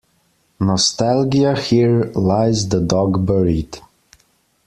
Nostalgia 0.59 1.55
Here 1.55 2.05
lies 2.15 2.67
the 2.69 2.79
dog 2.79 3.23
buried. 3.23 3.77